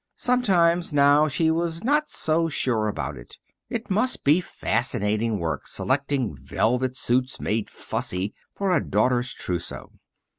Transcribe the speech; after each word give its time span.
Sometimes, 0.15 0.91
now, 0.91 1.27
she 1.27 1.51
was 1.51 1.83
not 1.83 2.09
so 2.09 2.49
sure 2.49 2.87
about 2.87 3.15
it. 3.17 3.37
It 3.69 3.91
must 3.91 4.23
be 4.23 4.41
fascinating 4.41 5.37
work 5.37 5.67
selecting 5.67 6.35
velvet 6.35 6.97
suits, 6.97 7.39
made 7.39 7.69
"fussy," 7.69 8.33
for 8.55 8.75
a 8.75 8.83
daughter's 8.83 9.31
trousseau. 9.31 9.91